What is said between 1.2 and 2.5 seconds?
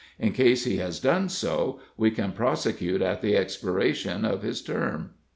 so, we can